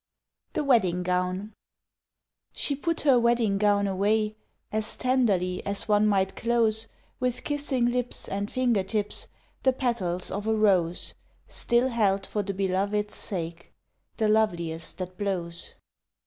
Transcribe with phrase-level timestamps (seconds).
[0.53, 1.53] _THE WEDDING GOWN
[2.55, 4.35] She put her wedding gown away
[4.71, 6.87] As tenderly as one might close,
[7.19, 9.27] With kissing lips and finger tips,
[9.61, 11.13] The petals of a rose
[11.47, 13.73] Still held for the Belovèd's sake
[14.17, 15.75] The loveliest that blows.